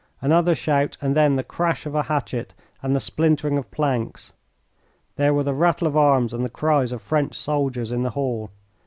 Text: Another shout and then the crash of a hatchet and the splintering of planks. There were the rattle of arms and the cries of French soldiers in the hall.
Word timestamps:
Another 0.19 0.55
shout 0.55 0.97
and 0.99 1.15
then 1.15 1.35
the 1.35 1.43
crash 1.43 1.85
of 1.85 1.93
a 1.93 2.01
hatchet 2.01 2.55
and 2.81 2.95
the 2.95 2.99
splintering 2.99 3.59
of 3.59 3.69
planks. 3.69 4.33
There 5.15 5.31
were 5.31 5.43
the 5.43 5.53
rattle 5.53 5.85
of 5.85 5.95
arms 5.95 6.33
and 6.33 6.43
the 6.43 6.49
cries 6.49 6.91
of 6.91 7.03
French 7.03 7.35
soldiers 7.35 7.91
in 7.91 8.01
the 8.01 8.09
hall. 8.09 8.49